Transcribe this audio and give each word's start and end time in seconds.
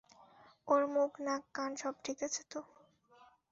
ওর 0.67 0.81
মুখ, 0.87 1.11
নাক, 1.25 1.43
কান 1.53 1.71
সব 1.75 1.95
ঠিক 2.03 2.17
আছে 2.23 2.41
তো? 2.51 2.59